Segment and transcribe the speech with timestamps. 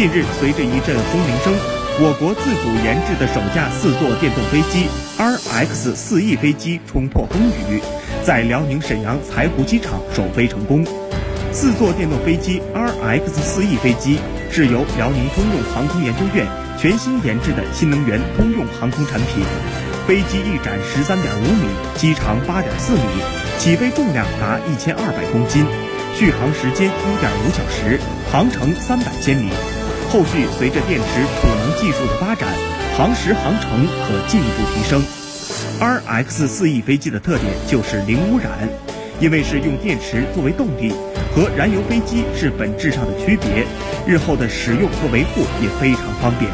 [0.00, 1.52] 近日，随着一阵轰鸣声，
[2.00, 4.88] 我国自主研制的首架四座电动飞机
[5.18, 7.38] RX 四 E 飞机冲破风
[7.68, 7.82] 雨，
[8.24, 10.86] 在辽宁沈阳柴湖机场首飞成功。
[11.52, 14.18] 四座电动飞机 RX 四 E 飞机
[14.50, 16.46] 是由辽宁通用航空研究院
[16.78, 19.44] 全新研制的新能源通用航空产品。
[20.08, 23.04] 飞机翼展十三点五米，机长八点四米，
[23.58, 25.66] 起飞重量达一千二百公斤，
[26.16, 28.00] 续航时间一点五小时，
[28.32, 29.50] 航程三百千米。
[30.10, 32.48] 后续随着电池储能技术的发展，
[32.96, 35.00] 航时航程可进一步提升。
[35.80, 38.68] RX 四 E 飞机的特点就是零污染，
[39.20, 40.92] 因为是用电池作为动力。
[41.32, 43.64] 和燃油飞机是本质上的区别，
[44.04, 46.50] 日后的使用和维护也非常方便。